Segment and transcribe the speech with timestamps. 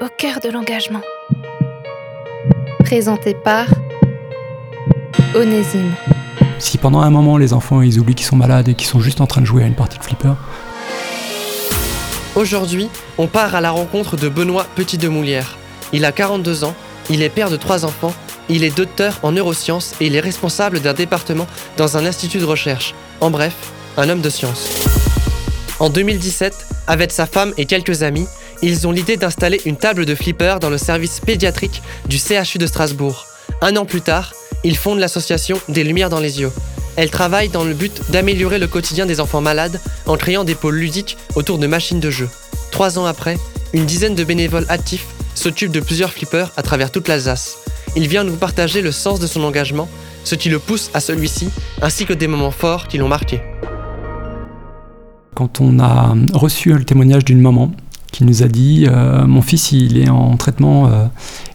[0.00, 1.00] au cœur de l'engagement.
[2.80, 3.66] Présenté par
[5.34, 5.94] Onésime.
[6.58, 9.20] Si pendant un moment les enfants ils oublient qu'ils sont malades et qu'ils sont juste
[9.20, 10.34] en train de jouer à une partie de flipper.
[12.34, 15.56] Aujourd'hui, on part à la rencontre de Benoît Petit de Moulière.
[15.92, 16.74] Il a 42 ans,
[17.08, 18.12] il est père de trois enfants,
[18.50, 21.46] il est docteur en neurosciences et il est responsable d'un département
[21.78, 22.94] dans un institut de recherche.
[23.22, 23.54] En bref,
[23.96, 24.68] un homme de science.
[25.78, 26.54] En 2017,
[26.86, 28.26] avec sa femme et quelques amis,
[28.66, 32.66] ils ont l'idée d'installer une table de flipper dans le service pédiatrique du CHU de
[32.66, 33.26] Strasbourg.
[33.62, 34.34] Un an plus tard,
[34.64, 36.50] ils fondent l'association Des Lumières dans les yeux.
[36.96, 40.74] Elle travaille dans le but d'améliorer le quotidien des enfants malades en créant des pôles
[40.74, 42.28] ludiques autour de machines de jeu.
[42.72, 43.38] Trois ans après,
[43.72, 47.58] une dizaine de bénévoles actifs s'occupent de plusieurs flippers à travers toute l'Alsace.
[47.94, 49.88] Il vient nous partager le sens de son engagement,
[50.24, 51.50] ce qui le pousse à celui-ci,
[51.82, 53.40] ainsi que des moments forts qui l'ont marqué.
[55.36, 57.70] Quand on a reçu le témoignage d'une maman
[58.16, 61.04] qui nous a dit euh, mon fils il est en traitement euh,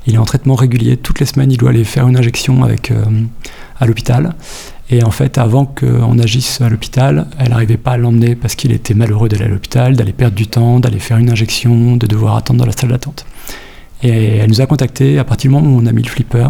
[0.05, 0.95] il est en traitement régulier.
[0.95, 3.03] Toutes les semaines il doit aller faire une injection avec euh,
[3.79, 4.35] à l'hôpital.
[4.91, 8.71] Et en fait avant qu'on agisse à l'hôpital elle n'arrivait pas à l'emmener parce qu'il
[8.73, 12.35] était malheureux d'aller à l'hôpital d'aller perdre du temps d'aller faire une injection de devoir
[12.35, 13.25] attendre dans la salle d'attente.
[14.03, 16.49] Et elle nous a contacté à partir du moment où on a mis le flipper.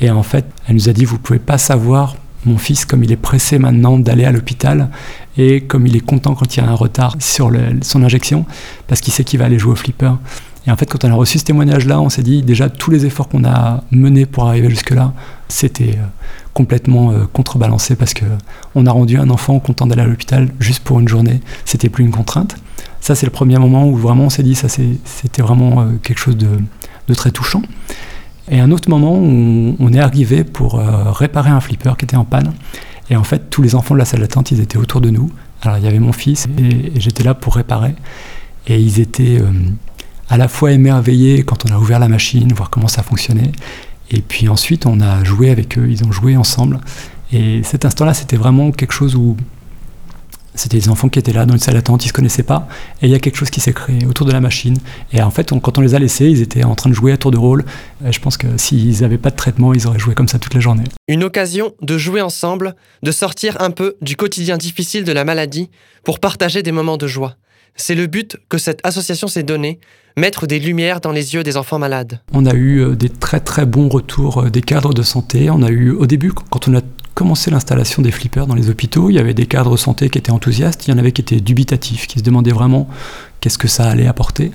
[0.00, 3.12] Et en fait elle nous a dit vous pouvez pas savoir mon fils, comme il
[3.12, 4.90] est pressé maintenant d'aller à l'hôpital
[5.36, 7.50] et comme il est content quand il y a un retard sur
[7.82, 8.44] son injection,
[8.86, 10.12] parce qu'il sait qu'il va aller jouer au flipper.
[10.66, 13.04] Et en fait, quand on a reçu ce témoignage-là, on s'est dit déjà tous les
[13.04, 15.12] efforts qu'on a menés pour arriver jusque-là,
[15.48, 16.06] c'était euh,
[16.54, 18.24] complètement euh, contrebalancé parce que
[18.74, 21.40] on a rendu un enfant content d'aller à l'hôpital juste pour une journée.
[21.66, 22.56] C'était plus une contrainte.
[23.00, 26.18] Ça, c'est le premier moment où vraiment on s'est dit ça, c'était vraiment euh, quelque
[26.18, 27.60] chose de, très touchant.
[28.50, 32.26] Et un autre moment où on est arrivé pour réparer un flipper qui était en
[32.26, 32.52] panne.
[33.10, 35.30] Et en fait, tous les enfants de la salle d'attente, ils étaient autour de nous.
[35.62, 37.94] Alors, il y avait mon fils et, j'étais là pour réparer.
[38.66, 39.50] Et ils étaient euh,
[40.28, 43.52] à la fois émerveillés quand on a ouvert la machine, voir comment ça fonctionnait.
[44.10, 46.80] Et puis ensuite, on a joué avec eux, ils ont joué ensemble.
[47.32, 49.36] Et cet instant-là, c'était vraiment quelque chose où
[50.54, 52.68] c'était des enfants qui étaient là dans une salle d'attente, ils se connaissaient pas,
[53.02, 54.76] et il y a quelque chose qui s'est créé autour de la machine.
[55.12, 57.16] Et en fait, quand on les a laissés, ils étaient en train de jouer à
[57.16, 57.64] tour de rôle.
[58.06, 60.54] Et je pense que s'ils n'avaient pas de traitement, ils auraient joué comme ça toute
[60.54, 60.84] la journée.
[61.08, 65.70] Une occasion de jouer ensemble, de sortir un peu du quotidien difficile de la maladie
[66.04, 67.36] pour partager des moments de joie.
[67.76, 69.80] C'est le but que cette association s'est donné,
[70.16, 72.20] mettre des lumières dans les yeux des enfants malades.
[72.32, 75.50] On a eu euh, des très très bons retours euh, des cadres de santé.
[75.50, 76.80] On a eu au début, quand on a
[77.14, 80.18] commencé l'installation des flippers dans les hôpitaux, il y avait des cadres de santé qui
[80.18, 82.88] étaient enthousiastes, il y en avait qui étaient dubitatifs, qui se demandaient vraiment
[83.40, 84.52] qu'est-ce que ça allait apporter.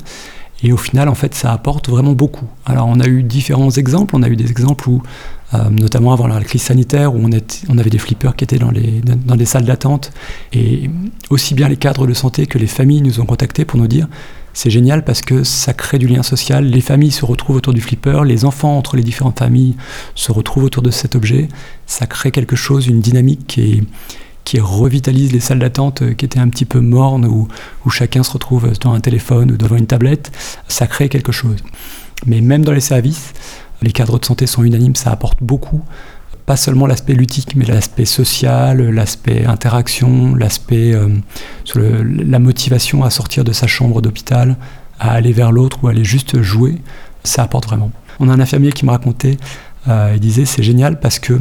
[0.62, 2.48] Et au final, en fait, ça apporte vraiment beaucoup.
[2.66, 4.16] Alors, on a eu différents exemples.
[4.16, 5.02] On a eu des exemples où,
[5.54, 7.30] euh, notamment avant la crise sanitaire, où on,
[7.70, 10.12] on, avait des flippers qui étaient dans les, dans les salles d'attente.
[10.54, 10.90] Et
[11.30, 14.08] aussi bien les cadres de santé que les familles nous ont contactés pour nous dire
[14.54, 16.66] c'est génial parce que ça crée du lien social.
[16.66, 19.76] Les familles se retrouvent autour du flipper, les enfants entre les différentes familles
[20.16, 21.48] se retrouvent autour de cet objet.
[21.86, 23.84] Ça crée quelque chose, une dynamique qui,
[24.44, 27.48] qui revitalise les salles d'attente qui étaient un petit peu mornes, où,
[27.86, 30.32] où chacun se retrouve devant un téléphone ou devant une tablette.
[30.68, 31.58] Ça crée quelque chose.
[32.26, 33.34] Mais même dans les services,
[33.82, 35.84] les cadres de santé sont unanimes, ça apporte beaucoup
[36.50, 41.08] pas seulement l'aspect ludique, mais l'aspect social, l'aspect interaction, l'aspect euh,
[41.76, 44.58] la motivation à sortir de sa chambre d'hôpital,
[45.00, 46.82] à aller vers l'autre ou aller juste jouer,
[47.24, 47.92] ça apporte vraiment.
[48.20, 49.38] On a un infirmier qui me racontait,
[49.88, 51.40] euh, il disait c'est génial parce que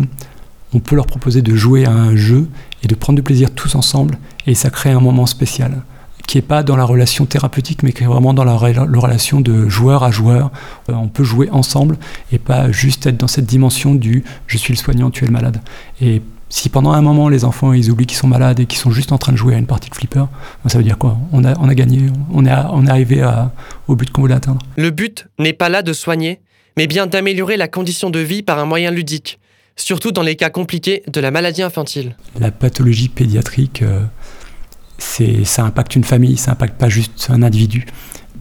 [0.75, 2.47] on peut leur proposer de jouer à un jeu
[2.83, 5.81] et de prendre du plaisir tous ensemble et ça crée un moment spécial
[6.29, 9.67] qui n'est pas dans la relation thérapeutique, mais qui est vraiment dans la, relation de
[9.69, 10.53] joueur à joueur.
[10.91, 11.97] Euh, on peut jouer ensemble
[12.31, 15.33] et pas juste être dans cette dimension du je suis le soignant, tu es le
[15.33, 15.63] malade.
[16.03, 18.91] Et si pendant un moment les enfants ils oublient qu'ils sont malades et qu'ils sont
[18.91, 20.27] juste en train de jouer à une partie de flipper,
[20.63, 21.17] ben, ça veut dire quoi?
[21.33, 23.27] On a, on a gagné, on est, on est arrivé
[23.89, 24.61] au but qu'on voulait atteindre.
[24.77, 26.41] Le but n'est pas là de soigner,
[26.77, 29.41] mais bien d'améliorer la condition de vie par un moyen ludique,
[29.77, 32.17] surtout dans les cas compliqués de la maladie infantile.
[32.39, 34.05] La pathologie pédiatrique, euh,
[34.99, 37.87] ça impacte une famille, ça impacte pas juste un individu.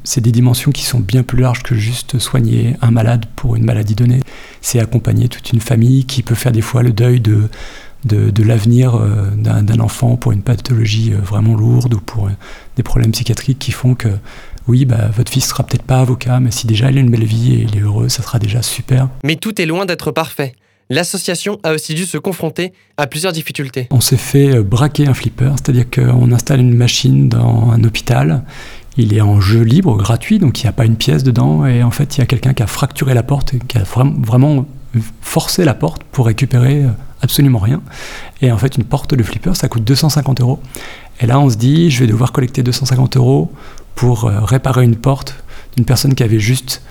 [0.03, 3.65] C'est des dimensions qui sont bien plus larges que juste soigner un malade pour une
[3.65, 4.21] maladie donnée.
[4.62, 7.50] C'est accompagner toute une famille qui peut faire des fois le deuil de,
[8.06, 12.31] de, l'avenir euh, d'un enfant pour une pathologie euh, vraiment lourde ou pour euh,
[12.75, 14.09] des problèmes psychiatriques qui font que
[14.68, 17.24] oui, bah, votre fils sera peut-être pas avocat, mais si déjà il a une belle
[17.24, 19.09] vie et il est heureux, ça sera déjà super.
[19.24, 20.56] Mais tout est loin d'être parfait
[20.89, 23.88] l'association a aussi dû se confronter à plusieurs difficultés.
[23.92, 28.44] On s'est fait euh, braquer un flipper, c'est-à-dire qu'on installe une machine dans un hôpital,
[28.98, 31.84] il est en jeu libre, gratuit, donc il n'y a pas une pièce dedans, et
[31.84, 34.66] en fait il y a quelqu'un qui a fracturé la porte, qui a vraiment
[35.22, 36.90] forcé la porte pour récupérer euh,
[37.22, 37.81] absolument rien.
[38.42, 40.60] Et en fait une porte de flipper, ça coûte 250 euros.
[41.19, 43.51] Et là on se dit, je vais devoir collecter 250 euros
[43.95, 45.36] pour euh, réparer une porte
[45.78, 46.81] une personne qui avait juste,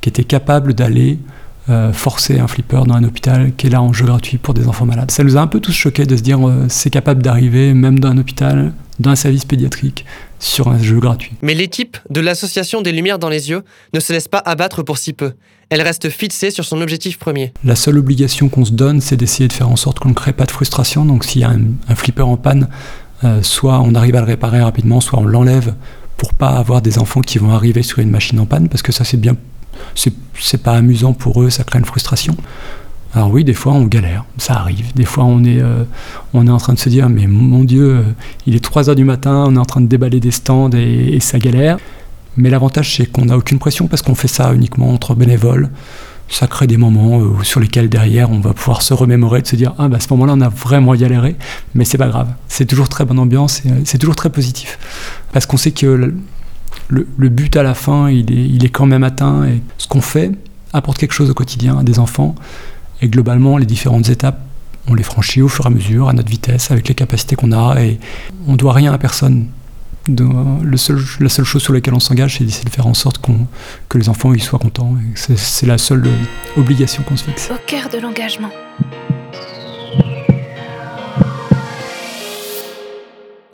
[0.00, 1.18] qui était capable d'aller
[1.68, 4.68] euh, forcer un flipper dans un hôpital qui est là en jeu gratuit pour des
[4.68, 5.10] enfants malades.
[5.10, 7.98] Ça nous a un peu tous choqués de se dire euh, c'est capable d'arriver même
[7.98, 10.04] dans un hôpital, dans un service pédiatrique,
[10.38, 11.32] sur un jeu gratuit.
[11.42, 13.62] Mais l'équipe de l'association des Lumières dans les yeux
[13.94, 15.32] ne se laisse pas abattre pour si peu.
[15.68, 17.52] Elle reste fixée sur son objectif premier.
[17.64, 20.32] La seule obligation qu'on se donne, c'est d'essayer de faire en sorte qu'on ne crée
[20.32, 21.04] pas de frustration.
[21.04, 22.68] Donc s'il y a un, flipper en panne,
[23.24, 25.74] euh, soit on arrive à le réparer rapidement, soit on l'enlève
[26.16, 28.92] pour pas avoir des enfants qui vont arriver sur une machine en panne, parce que
[28.92, 29.36] ça c'est bien
[29.94, 32.36] c'est pas amusant pour eux, ça crée une frustration.
[33.14, 34.92] Alors oui, des fois on galère, ça arrive.
[34.94, 35.84] Des fois on est, euh,
[36.34, 38.02] on est en train de se dire, mais mon Dieu, euh,
[38.46, 41.18] il est 3 heures du matin, on est en train de déballer des stands et,
[41.20, 41.78] ça galère.
[42.36, 45.70] Mais l'avantage c'est qu'on n'a aucune pression parce qu'on fait ça uniquement entre bénévoles.
[46.28, 49.56] Ça crée des moments euh, sur lesquels derrière on va pouvoir se remémorer, de se
[49.56, 51.36] dire ah bah à ce moment-là on a vraiment galéré,
[51.74, 52.28] mais c'est pas grave.
[52.48, 54.78] C'est toujours très bonne ambiance, c'est toujours très positif
[55.32, 56.12] parce qu'on sait que
[56.88, 59.44] le, but à la fin, il est, quand même atteint.
[59.44, 60.30] Et ce qu'on fait
[60.72, 62.34] apporte quelque chose au quotidien à des enfants.
[63.02, 64.40] Et globalement, les différentes étapes,
[64.88, 67.52] on les franchit au fur et à mesure, à notre vitesse, avec les capacités qu'on
[67.52, 67.80] a.
[67.80, 67.98] Et
[68.46, 69.48] on ne doit rien à personne.
[70.08, 73.20] la seule chose sur laquelle on s'engage, c'est d'essayer de faire en sorte
[73.88, 74.94] que les enfants ils soient contents.
[75.14, 76.08] C'est la seule
[76.56, 77.50] obligation qu'on se fixe.
[77.50, 78.50] Au cœur de l'engagement.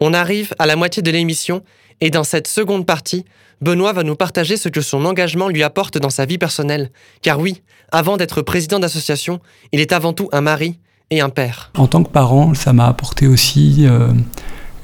[0.05, 1.63] On arrive à la moitié de l'émission
[2.03, 3.25] et dans cette seconde partie,
[3.61, 6.91] Benoît va nous partager ce que son engagement lui apporte dans sa vie personnelle.
[7.23, 7.63] Car oui,
[7.93, 9.39] avant d'être président d'association,
[9.71, 11.71] il est avant tout un mari et un père.
[11.79, 14.09] En tant que parent, ça m'a apporté aussi euh,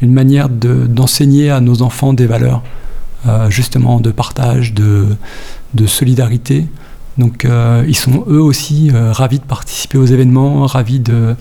[0.00, 2.62] une manière d'enseigner à nos enfants des valeurs,
[3.26, 5.16] euh, justement de partage, de,
[5.86, 6.66] solidarité.
[7.16, 11.34] Donc euh, ils sont eux aussi ravis de participer aux événements, ravis de,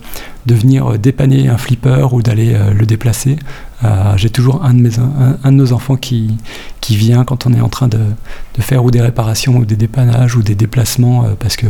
[0.48, 3.36] de venir dépanner un flipper ou d'aller le déplacer.
[3.84, 6.36] Euh, j'ai toujours un de, mes, un, de nos enfants qui,
[6.80, 9.76] qui vient quand on est en train de, de, faire ou des réparations ou des
[9.76, 11.66] dépannages ou des déplacements euh, parce que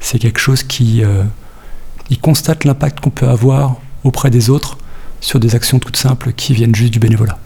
[0.00, 1.22] c'est quelque chose qui euh,
[2.10, 4.76] il constate l'impact qu'on peut avoir auprès des autres
[5.20, 7.38] sur des actions toutes simples qui viennent juste du bénévolat.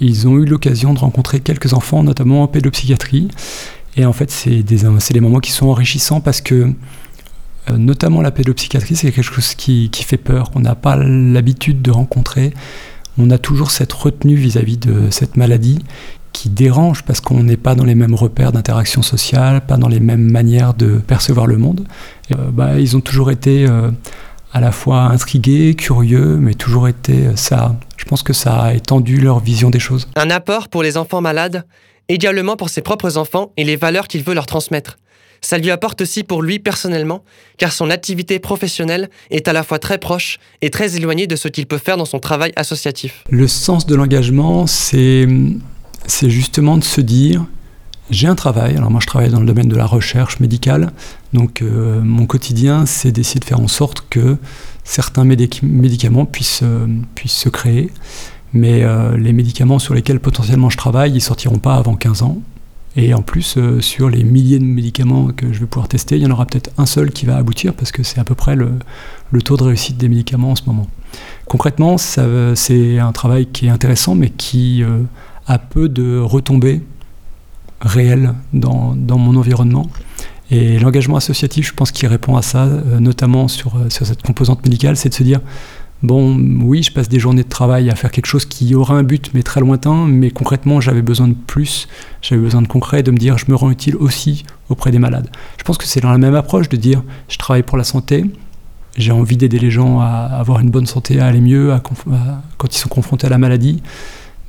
[0.00, 3.28] Ils ont eu l'occasion de rencontrer quelques enfants, notamment en pédopsychiatrie.
[3.96, 6.72] Et en fait, c'est des, des moments qui sont enrichissants parce que
[7.70, 12.52] notamment la pédopsychiatrie, c'est quelque chose qui, fait peur, qu'on n'a pas l'habitude de rencontrer
[13.18, 15.78] on a toujours cette retenue vis-à-vis de cette maladie
[16.32, 20.00] qui dérange parce qu'on n'est pas dans les mêmes repères d'interaction sociale, pas dans les
[20.00, 21.86] mêmes manières de percevoir le monde.
[22.32, 23.90] Euh, bah, ils ont toujours été euh,
[24.52, 27.76] à la fois intrigués, curieux, mais toujours été euh, ça.
[27.96, 30.08] Je pense que ça a étendu leur vision des choses.
[30.16, 31.64] Un apport pour les enfants malades,
[32.08, 34.98] également pour ses propres enfants et les valeurs qu'il veut leur transmettre
[35.44, 37.22] ça lui apporte aussi pour lui personnellement,
[37.58, 41.48] car son activité professionnelle est à la fois très proche et très éloignée de ce
[41.48, 43.24] qu'il peut faire dans son travail associatif.
[43.28, 45.28] Le sens de l'engagement, c'est
[46.22, 47.44] justement de se dire,
[48.10, 50.92] j'ai un travail, alors moi je travaille dans le domaine de la recherche médicale,
[51.34, 54.36] donc euh, mon quotidien c'est d'essayer de faire en sorte que
[54.82, 57.90] certains médicaments puissent, euh, puissent se créer,
[58.54, 62.38] mais euh, les médicaments sur lesquels potentiellement je travaille, ils sortiront pas avant 15 ans,
[62.96, 66.22] et en plus, euh, sur les milliers de médicaments que je vais pouvoir tester, il
[66.22, 68.54] y en aura peut-être un seul qui va aboutir parce que c'est à peu près
[68.54, 68.78] le,
[69.42, 70.86] taux de réussite des médicaments en ce moment.
[71.46, 75.00] Concrètement, c'est un travail qui est intéressant mais qui euh,
[75.48, 76.82] a peu de retombées
[77.80, 79.90] réelles dans, mon environnement.
[80.50, 84.62] Et l'engagement associatif, je pense qu'il répond à ça, euh, notamment sur, sur cette composante
[84.64, 85.40] médicale, c'est de se dire
[86.02, 89.02] Bon, oui, je passe des journées de travail à faire quelque chose qui aura un
[89.02, 91.88] but, mais très lointain, mais concrètement, j'avais besoin de plus,
[92.20, 95.30] j'avais besoin de concret, de me dire, je me rends utile aussi auprès des malades.
[95.56, 98.26] Je pense que c'est dans la même approche de dire, je travaille pour la santé,
[98.98, 101.74] j'ai envie d'aider les gens à avoir une bonne santé, à aller mieux
[102.58, 103.82] quand ils sont confrontés à la maladie,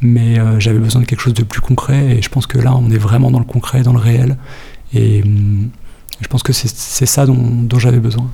[0.01, 2.75] mais euh, j'avais besoin de quelque chose de plus concret, et je pense que là,
[2.75, 4.35] on est vraiment dans le concret, dans le réel,
[4.93, 5.69] et hum,
[6.19, 8.29] je pense que c'est ça dont j'avais besoin.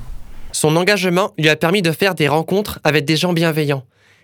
[0.62, 3.82] Son engagement lui a permis de faire des rencontres avec des gens bienveillants.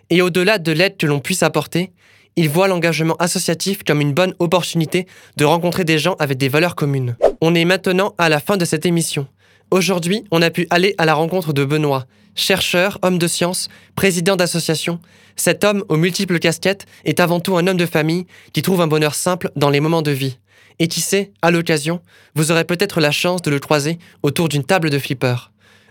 [0.08, 1.90] Et au-delà de l'aide que l'on puisse apporter,
[2.36, 6.76] il voit l'engagement associatif comme une bonne opportunité de rencontrer des gens avec des valeurs
[6.76, 7.16] communes.
[7.40, 9.26] On est maintenant à la fin de cette émission.
[9.72, 14.36] Aujourd'hui, on a pu aller à la rencontre de Benoît, chercheur, homme de science, président
[14.36, 15.00] d'association.
[15.34, 18.86] Cet homme aux multiples casquettes est avant tout un homme de famille qui trouve un
[18.86, 20.38] bonheur simple dans les moments de vie.
[20.78, 22.00] Et qui sait, à l'occasion,
[22.36, 25.50] vous aurez peut-être la chance de le croiser autour d'une table de flipper.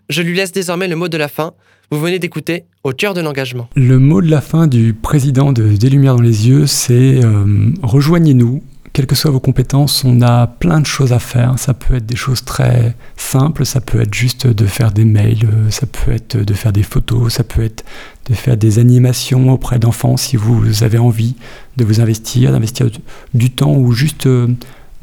[0.10, 1.54] Je lui laisse désormais le mot de la fin.
[1.92, 3.70] Vous venez d'écouter Au cœur de l'engagement.
[3.76, 7.72] Le mot de la fin du président de Des Lumières dans les yeux, c'est euh,
[7.84, 8.64] rejoignez-nous.
[8.94, 11.60] Quelles que soient vos compétences, on a plein de choses à faire.
[11.60, 15.48] Ça peut être des choses très simples, ça peut être juste de faire des mails,
[15.70, 17.84] ça peut être de faire des photos, ça peut être
[18.30, 21.36] de faire des animations auprès d'enfants si vous avez envie
[21.76, 22.90] de vous investir, d'investir
[23.34, 24.48] du temps ou juste euh,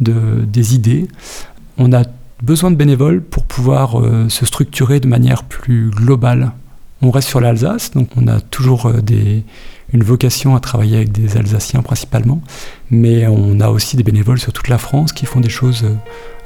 [0.00, 1.08] des idées.
[1.76, 2.04] On a
[2.44, 6.52] besoin de bénévoles pour pouvoir euh, se structurer de manière plus globale.
[7.02, 9.00] On reste sur l'Alsace, donc on a toujours euh,
[9.92, 12.40] une vocation à travailler avec des Alsaciens principalement,
[12.90, 15.84] mais on a aussi des bénévoles sur toute la France qui font des choses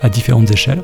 [0.01, 0.83] à différentes échelles.